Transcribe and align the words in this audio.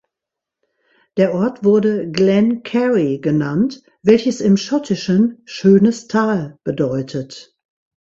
Der 1.17 1.35
Ort 1.35 1.63
wurde 1.63 2.09
"Glen 2.09 2.63
Cary" 2.63 3.19
genannt, 3.19 3.83
welches 4.01 4.41
im 4.41 4.57
Schottischen 4.57 5.43
„schönes 5.45 6.07
Tal“ 6.07 6.57
bedeutet. 6.63 7.53